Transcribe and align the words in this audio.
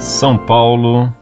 São 0.00 0.38
Paulo, 0.38 1.14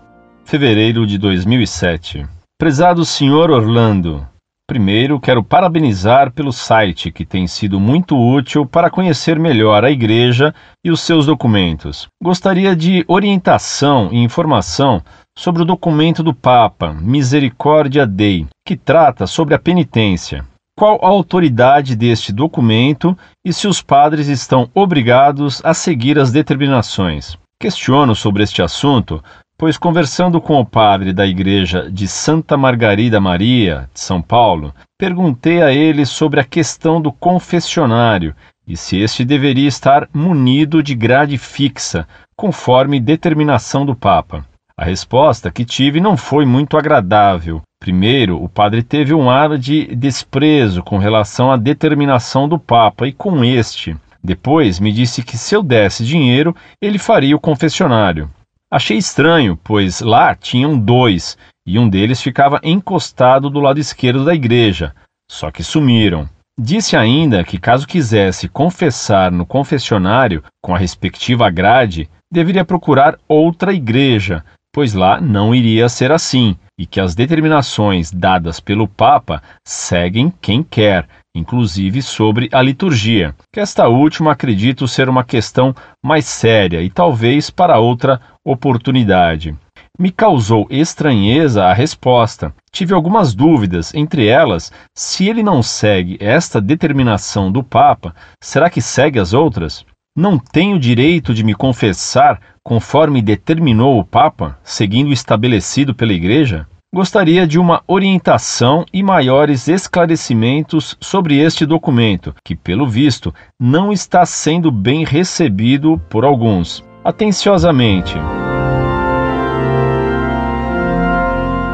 fevereiro 0.44 1.04
de 1.04 1.18
2007. 1.18 2.24
Prezado 2.56 3.04
senhor 3.04 3.50
Orlando, 3.50 4.24
primeiro 4.68 5.18
quero 5.18 5.42
parabenizar 5.42 6.32
pelo 6.32 6.52
site 6.52 7.10
que 7.10 7.26
tem 7.26 7.48
sido 7.48 7.80
muito 7.80 8.16
útil 8.16 8.64
para 8.64 8.88
conhecer 8.88 9.36
melhor 9.36 9.84
a 9.84 9.90
igreja 9.90 10.54
e 10.84 10.92
os 10.92 11.00
seus 11.00 11.26
documentos. 11.26 12.06
Gostaria 12.22 12.76
de 12.76 13.04
orientação 13.08 14.10
e 14.12 14.22
informação 14.22 15.02
sobre 15.36 15.62
o 15.62 15.66
documento 15.66 16.22
do 16.22 16.32
Papa, 16.32 16.92
Misericórdia 16.92 18.06
Dei, 18.06 18.46
que 18.64 18.76
trata 18.76 19.26
sobre 19.26 19.56
a 19.56 19.58
penitência. 19.58 20.44
Qual 20.78 21.00
a 21.02 21.08
autoridade 21.08 21.96
deste 21.96 22.32
documento 22.32 23.18
e 23.44 23.52
se 23.52 23.66
os 23.66 23.82
padres 23.82 24.28
estão 24.28 24.70
obrigados 24.72 25.60
a 25.64 25.74
seguir 25.74 26.16
as 26.16 26.30
determinações? 26.30 27.36
Questiono 27.60 28.14
sobre 28.14 28.44
este 28.44 28.62
assunto, 28.62 29.20
pois 29.58 29.76
conversando 29.76 30.40
com 30.40 30.60
o 30.60 30.64
padre 30.64 31.12
da 31.12 31.26
igreja 31.26 31.90
de 31.90 32.06
Santa 32.06 32.56
Margarida 32.56 33.20
Maria, 33.20 33.90
de 33.92 33.98
São 33.98 34.22
Paulo, 34.22 34.72
perguntei 34.96 35.60
a 35.60 35.72
ele 35.72 36.06
sobre 36.06 36.38
a 36.38 36.44
questão 36.44 37.02
do 37.02 37.10
confessionário 37.10 38.32
e 38.64 38.76
se 38.76 38.98
este 38.98 39.24
deveria 39.24 39.66
estar 39.66 40.08
munido 40.14 40.84
de 40.84 40.94
grade 40.94 41.36
fixa, 41.36 42.06
conforme 42.36 43.00
determinação 43.00 43.84
do 43.84 43.96
Papa. 43.96 44.46
A 44.76 44.84
resposta 44.84 45.50
que 45.50 45.64
tive 45.64 46.00
não 46.00 46.16
foi 46.16 46.46
muito 46.46 46.76
agradável. 46.76 47.60
Primeiro, 47.80 48.40
o 48.40 48.48
padre 48.48 48.84
teve 48.84 49.12
um 49.12 49.28
ar 49.28 49.58
de 49.58 49.96
desprezo 49.96 50.80
com 50.84 50.96
relação 50.96 51.50
à 51.50 51.56
determinação 51.56 52.48
do 52.48 52.56
Papa 52.56 53.08
e 53.08 53.12
com 53.12 53.44
este. 53.44 53.96
Depois 54.28 54.78
me 54.78 54.92
disse 54.92 55.22
que 55.22 55.38
se 55.38 55.56
eu 55.56 55.62
desse 55.62 56.04
dinheiro, 56.04 56.54
ele 56.82 56.98
faria 56.98 57.34
o 57.34 57.40
confessionário. 57.40 58.30
Achei 58.70 58.98
estranho, 58.98 59.58
pois 59.64 60.02
lá 60.02 60.34
tinham 60.34 60.78
dois 60.78 61.38
e 61.66 61.78
um 61.78 61.88
deles 61.88 62.20
ficava 62.20 62.60
encostado 62.62 63.48
do 63.48 63.58
lado 63.58 63.80
esquerdo 63.80 64.26
da 64.26 64.34
igreja, 64.34 64.94
só 65.30 65.50
que 65.50 65.64
sumiram. 65.64 66.28
Disse 66.60 66.94
ainda 66.94 67.42
que, 67.42 67.58
caso 67.58 67.86
quisesse 67.86 68.50
confessar 68.50 69.32
no 69.32 69.46
confessionário 69.46 70.44
com 70.62 70.74
a 70.74 70.78
respectiva 70.78 71.48
grade, 71.48 72.06
deveria 72.30 72.66
procurar 72.66 73.16
outra 73.26 73.72
igreja, 73.72 74.44
pois 74.74 74.92
lá 74.92 75.22
não 75.22 75.54
iria 75.54 75.88
ser 75.88 76.12
assim, 76.12 76.54
e 76.78 76.84
que 76.84 77.00
as 77.00 77.14
determinações 77.14 78.12
dadas 78.12 78.60
pelo 78.60 78.86
Papa 78.86 79.42
seguem 79.66 80.30
quem 80.38 80.62
quer, 80.62 81.08
inclusive 81.38 82.02
sobre 82.02 82.48
a 82.52 82.60
liturgia, 82.60 83.34
que 83.52 83.60
esta 83.60 83.88
última 83.88 84.32
acredito 84.32 84.86
ser 84.88 85.08
uma 85.08 85.24
questão 85.24 85.74
mais 86.02 86.26
séria 86.26 86.82
e 86.82 86.90
talvez 86.90 87.48
para 87.48 87.78
outra 87.78 88.20
oportunidade. 88.44 89.56
Me 89.98 90.12
causou 90.12 90.66
estranheza 90.70 91.64
a 91.64 91.72
resposta. 91.72 92.54
Tive 92.70 92.94
algumas 92.94 93.34
dúvidas, 93.34 93.92
entre 93.94 94.26
elas, 94.26 94.70
se 94.94 95.28
ele 95.28 95.42
não 95.42 95.62
segue 95.62 96.16
esta 96.20 96.60
determinação 96.60 97.50
do 97.50 97.64
Papa, 97.64 98.14
será 98.40 98.70
que 98.70 98.80
segue 98.80 99.18
as 99.18 99.32
outras? 99.32 99.84
Não 100.16 100.38
tenho 100.38 100.78
direito 100.78 101.34
de 101.34 101.42
me 101.42 101.54
confessar 101.54 102.40
conforme 102.62 103.22
determinou 103.22 103.98
o 103.98 104.04
Papa, 104.04 104.58
seguindo 104.62 105.08
o 105.08 105.12
estabelecido 105.12 105.94
pela 105.94 106.12
Igreja? 106.12 106.66
Gostaria 106.94 107.46
de 107.46 107.58
uma 107.58 107.82
orientação 107.86 108.86
e 108.90 109.02
maiores 109.02 109.68
esclarecimentos 109.68 110.96
sobre 110.98 111.38
este 111.38 111.66
documento, 111.66 112.34
que, 112.42 112.56
pelo 112.56 112.88
visto, 112.88 113.32
não 113.60 113.92
está 113.92 114.24
sendo 114.24 114.72
bem 114.72 115.04
recebido 115.04 116.00
por 116.08 116.24
alguns. 116.24 116.82
Atenciosamente. 117.04 118.14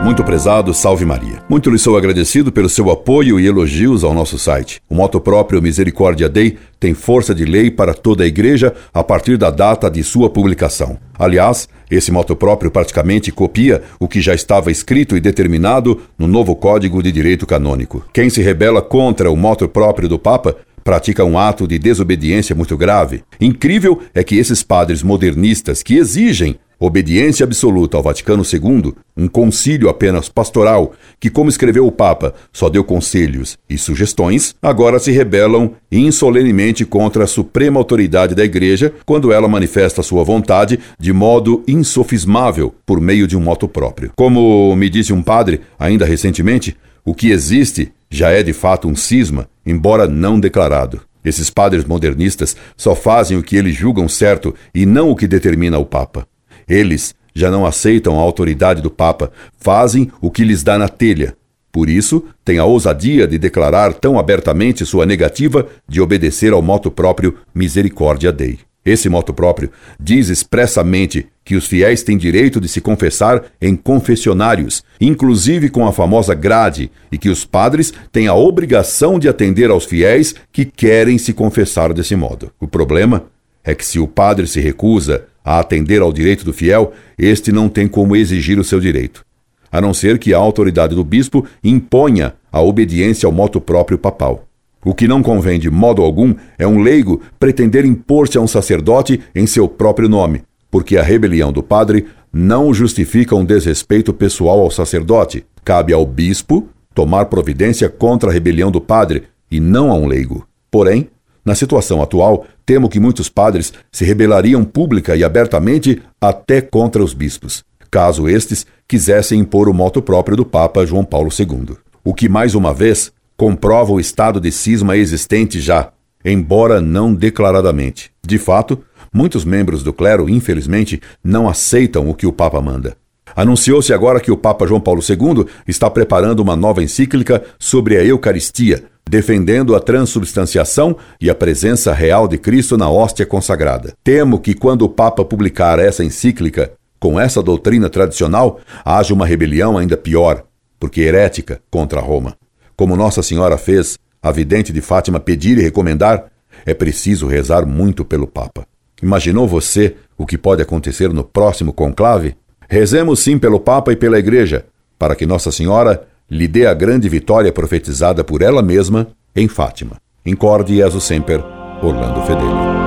Muito 0.02 0.24
prezado, 0.24 0.74
salve 0.74 1.04
Maria. 1.04 1.33
Muito 1.46 1.68
lhe 1.68 1.78
sou 1.78 1.94
agradecido 1.98 2.50
pelo 2.50 2.70
seu 2.70 2.90
apoio 2.90 3.38
e 3.38 3.46
elogios 3.46 4.02
ao 4.02 4.14
nosso 4.14 4.38
site. 4.38 4.80
O 4.88 4.94
moto 4.94 5.20
próprio 5.20 5.60
Misericórdia 5.60 6.26
Dei 6.26 6.56
tem 6.80 6.94
força 6.94 7.34
de 7.34 7.44
lei 7.44 7.70
para 7.70 7.92
toda 7.92 8.24
a 8.24 8.26
igreja 8.26 8.74
a 8.94 9.04
partir 9.04 9.36
da 9.36 9.50
data 9.50 9.90
de 9.90 10.02
sua 10.02 10.30
publicação. 10.30 10.96
Aliás, 11.18 11.68
esse 11.90 12.10
moto 12.10 12.34
próprio 12.34 12.70
praticamente 12.70 13.30
copia 13.30 13.82
o 14.00 14.08
que 14.08 14.22
já 14.22 14.34
estava 14.34 14.70
escrito 14.70 15.18
e 15.18 15.20
determinado 15.20 16.00
no 16.18 16.26
novo 16.26 16.56
Código 16.56 17.02
de 17.02 17.12
Direito 17.12 17.46
Canônico. 17.46 18.02
Quem 18.10 18.30
se 18.30 18.40
rebela 18.40 18.80
contra 18.80 19.30
o 19.30 19.36
moto 19.36 19.68
próprio 19.68 20.08
do 20.08 20.18
Papa 20.18 20.56
pratica 20.82 21.24
um 21.24 21.38
ato 21.38 21.66
de 21.66 21.78
desobediência 21.78 22.54
muito 22.54 22.76
grave. 22.76 23.22
Incrível 23.40 24.00
é 24.14 24.24
que 24.24 24.36
esses 24.36 24.62
padres 24.62 25.02
modernistas 25.02 25.82
que 25.82 25.96
exigem 25.96 26.56
obediência 26.84 27.44
absoluta 27.44 27.96
ao 27.96 28.02
Vaticano 28.02 28.42
II, 28.42 28.94
um 29.16 29.28
concílio 29.28 29.88
apenas 29.88 30.28
pastoral, 30.28 30.92
que, 31.18 31.30
como 31.30 31.48
escreveu 31.48 31.86
o 31.86 31.92
Papa, 31.92 32.34
só 32.52 32.68
deu 32.68 32.84
conselhos 32.84 33.56
e 33.68 33.78
sugestões, 33.78 34.54
agora 34.60 34.98
se 34.98 35.10
rebelam 35.10 35.72
insolenemente 35.90 36.84
contra 36.84 37.24
a 37.24 37.28
suprema 37.28 37.78
autoridade 37.78 38.34
da 38.34 38.44
Igreja 38.44 38.92
quando 39.04 39.32
ela 39.32 39.48
manifesta 39.48 40.02
sua 40.02 40.24
vontade 40.24 40.78
de 40.98 41.12
modo 41.12 41.62
insofismável 41.66 42.74
por 42.84 43.00
meio 43.00 43.26
de 43.26 43.36
um 43.36 43.40
moto 43.40 43.68
próprio. 43.68 44.12
Como 44.16 44.74
me 44.76 44.90
disse 44.90 45.12
um 45.12 45.22
padre 45.22 45.60
ainda 45.78 46.04
recentemente, 46.04 46.76
o 47.04 47.14
que 47.14 47.30
existe 47.30 47.92
já 48.10 48.30
é 48.30 48.42
de 48.42 48.52
fato 48.52 48.88
um 48.88 48.96
cisma, 48.96 49.48
embora 49.66 50.06
não 50.06 50.38
declarado. 50.38 51.00
Esses 51.24 51.48
padres 51.48 51.84
modernistas 51.84 52.54
só 52.76 52.94
fazem 52.94 53.36
o 53.36 53.42
que 53.42 53.56
eles 53.56 53.74
julgam 53.74 54.08
certo 54.08 54.54
e 54.74 54.84
não 54.84 55.10
o 55.10 55.16
que 55.16 55.26
determina 55.26 55.78
o 55.78 55.86
Papa. 55.86 56.26
Eles 56.68 57.14
já 57.34 57.50
não 57.50 57.66
aceitam 57.66 58.18
a 58.18 58.22
autoridade 58.22 58.80
do 58.80 58.90
Papa, 58.90 59.32
fazem 59.58 60.10
o 60.20 60.30
que 60.30 60.44
lhes 60.44 60.62
dá 60.62 60.78
na 60.78 60.88
telha. 60.88 61.36
Por 61.72 61.90
isso, 61.90 62.24
têm 62.44 62.58
a 62.58 62.64
ousadia 62.64 63.26
de 63.26 63.36
declarar 63.36 63.94
tão 63.94 64.16
abertamente 64.18 64.86
sua 64.86 65.04
negativa 65.04 65.66
de 65.88 66.00
obedecer 66.00 66.52
ao 66.52 66.62
moto 66.62 66.90
próprio 66.90 67.36
Misericórdia 67.52 68.30
Dei. 68.30 68.60
Esse 68.84 69.08
moto 69.08 69.32
próprio 69.32 69.70
diz 69.98 70.28
expressamente 70.28 71.26
que 71.42 71.56
os 71.56 71.66
fiéis 71.66 72.02
têm 72.02 72.18
direito 72.18 72.60
de 72.60 72.68
se 72.68 72.82
confessar 72.82 73.42
em 73.60 73.74
confessionários, 73.74 74.84
inclusive 75.00 75.70
com 75.70 75.86
a 75.86 75.92
famosa 75.92 76.34
grade, 76.34 76.90
e 77.10 77.16
que 77.16 77.30
os 77.30 77.44
padres 77.46 77.92
têm 78.12 78.28
a 78.28 78.34
obrigação 78.34 79.18
de 79.18 79.28
atender 79.28 79.70
aos 79.70 79.84
fiéis 79.84 80.34
que 80.52 80.66
querem 80.66 81.16
se 81.16 81.32
confessar 81.32 81.94
desse 81.94 82.14
modo. 82.14 82.52
O 82.60 82.68
problema 82.68 83.24
é 83.64 83.74
que 83.74 83.84
se 83.84 83.98
o 83.98 84.06
padre 84.06 84.46
se 84.46 84.60
recusa 84.60 85.24
a 85.44 85.60
atender 85.60 86.00
ao 86.00 86.12
direito 86.12 86.44
do 86.44 86.52
fiel, 86.52 86.92
este 87.18 87.52
não 87.52 87.68
tem 87.68 87.86
como 87.86 88.16
exigir 88.16 88.58
o 88.58 88.64
seu 88.64 88.80
direito, 88.80 89.24
a 89.70 89.80
não 89.80 89.92
ser 89.92 90.18
que 90.18 90.32
a 90.32 90.38
autoridade 90.38 90.94
do 90.94 91.04
bispo 91.04 91.46
imponha 91.62 92.34
a 92.50 92.62
obediência 92.62 93.26
ao 93.26 93.32
moto 93.32 93.60
próprio 93.60 93.98
papal. 93.98 94.46
O 94.84 94.94
que 94.94 95.08
não 95.08 95.22
convém 95.22 95.58
de 95.58 95.70
modo 95.70 96.02
algum 96.02 96.34
é 96.58 96.66
um 96.66 96.80
leigo 96.80 97.20
pretender 97.38 97.84
impor-se 97.84 98.36
a 98.36 98.40
um 98.40 98.46
sacerdote 98.46 99.20
em 99.34 99.46
seu 99.46 99.66
próprio 99.66 100.08
nome, 100.08 100.42
porque 100.70 100.96
a 100.96 101.02
rebelião 101.02 101.52
do 101.52 101.62
padre 101.62 102.06
não 102.32 102.74
justifica 102.74 103.36
um 103.36 103.44
desrespeito 103.44 104.12
pessoal 104.12 104.60
ao 104.60 104.70
sacerdote. 104.70 105.44
Cabe 105.64 105.92
ao 105.92 106.04
bispo 106.04 106.68
tomar 106.94 107.26
providência 107.26 107.88
contra 107.88 108.28
a 108.28 108.32
rebelião 108.32 108.70
do 108.70 108.80
padre 108.80 109.24
e 109.50 109.58
não 109.58 109.90
a 109.90 109.94
um 109.94 110.06
leigo. 110.06 110.46
Porém, 110.70 111.08
na 111.44 111.54
situação 111.54 112.00
atual, 112.02 112.46
temo 112.64 112.88
que 112.88 112.98
muitos 112.98 113.28
padres 113.28 113.72
se 113.92 114.04
rebelariam 114.04 114.64
pública 114.64 115.14
e 115.14 115.22
abertamente 115.22 116.00
até 116.20 116.60
contra 116.60 117.02
os 117.04 117.12
bispos, 117.12 117.62
caso 117.90 118.28
estes 118.28 118.66
quisessem 118.88 119.40
impor 119.40 119.68
o 119.68 119.74
moto 119.74 120.00
próprio 120.00 120.36
do 120.36 120.44
Papa 120.44 120.86
João 120.86 121.04
Paulo 121.04 121.28
II. 121.38 121.76
O 122.02 122.14
que, 122.14 122.28
mais 122.28 122.54
uma 122.54 122.72
vez, 122.72 123.12
comprova 123.36 123.92
o 123.92 124.00
estado 124.00 124.40
de 124.40 124.50
cisma 124.50 124.96
existente 124.96 125.60
já, 125.60 125.92
embora 126.24 126.80
não 126.80 127.14
declaradamente. 127.14 128.10
De 128.26 128.38
fato, 128.38 128.82
muitos 129.12 129.44
membros 129.44 129.82
do 129.82 129.92
clero, 129.92 130.28
infelizmente, 130.28 131.00
não 131.22 131.48
aceitam 131.48 132.08
o 132.08 132.14
que 132.14 132.26
o 132.26 132.32
Papa 132.32 132.60
manda. 132.60 132.96
Anunciou-se 133.36 133.92
agora 133.92 134.20
que 134.20 134.30
o 134.30 134.36
Papa 134.36 134.66
João 134.66 134.80
Paulo 134.80 135.00
II 135.02 135.46
está 135.66 135.90
preparando 135.90 136.40
uma 136.40 136.54
nova 136.54 136.82
encíclica 136.82 137.42
sobre 137.58 137.96
a 137.96 138.04
Eucaristia, 138.04 138.84
defendendo 139.08 139.74
a 139.74 139.80
transubstanciação 139.80 140.96
e 141.20 141.28
a 141.28 141.34
presença 141.34 141.92
real 141.92 142.26
de 142.26 142.38
Cristo 142.38 142.76
na 142.76 142.90
hóstia 142.90 143.26
consagrada. 143.26 143.94
Temo 144.02 144.38
que 144.38 144.54
quando 144.54 144.82
o 144.82 144.88
Papa 144.88 145.24
publicar 145.24 145.78
essa 145.78 146.04
encíclica, 146.04 146.72
com 146.98 147.20
essa 147.20 147.42
doutrina 147.42 147.90
tradicional, 147.90 148.60
haja 148.84 149.12
uma 149.12 149.26
rebelião 149.26 149.76
ainda 149.76 149.96
pior, 149.96 150.44
porque 150.80 151.02
herética, 151.02 151.60
contra 151.70 152.00
Roma. 152.00 152.34
Como 152.76 152.96
Nossa 152.96 153.22
Senhora 153.22 153.58
fez 153.58 153.98
a 154.22 154.32
vidente 154.32 154.72
de 154.72 154.80
Fátima 154.80 155.20
pedir 155.20 155.58
e 155.58 155.62
recomendar, 155.62 156.26
é 156.64 156.72
preciso 156.72 157.26
rezar 157.26 157.66
muito 157.66 158.04
pelo 158.04 158.26
Papa. 158.26 158.66
Imaginou 159.02 159.46
você 159.46 159.96
o 160.16 160.24
que 160.24 160.38
pode 160.38 160.62
acontecer 160.62 161.12
no 161.12 161.22
próximo 161.22 161.72
conclave? 161.72 162.36
Rezemos 162.68 163.20
sim 163.20 163.38
pelo 163.38 163.60
Papa 163.60 163.92
e 163.92 163.96
pela 163.96 164.18
Igreja, 164.18 164.64
para 164.98 165.14
que 165.14 165.26
Nossa 165.26 165.52
Senhora 165.52 166.06
lhe 166.30 166.48
dê 166.48 166.66
a 166.66 166.74
grande 166.74 167.08
vitória 167.08 167.52
profetizada 167.52 168.24
por 168.24 168.42
ela 168.42 168.62
mesma 168.62 169.08
em 169.34 169.48
Fátima. 169.48 169.96
Incorde 170.24 170.76
Jesus 170.76 171.04
Semper, 171.04 171.42
Orlando 171.82 172.22
Fedeli. 172.22 172.83